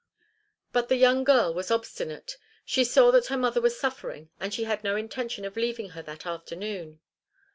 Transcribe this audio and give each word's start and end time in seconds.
But 0.73 0.89
the 0.89 0.95
young 0.95 1.23
girl 1.23 1.53
was 1.53 1.69
obstinate; 1.69 2.37
she 2.65 2.83
saw 2.83 3.11
that 3.11 3.27
her 3.27 3.37
mother 3.37 3.61
was 3.61 3.77
suffering 3.79 4.31
and 4.39 4.51
she 4.51 4.63
had 4.63 4.83
no 4.83 4.95
intention 4.95 5.45
of 5.45 5.55
leaving 5.55 5.89
her 5.89 6.01
that 6.01 6.25
afternoon. 6.25 6.99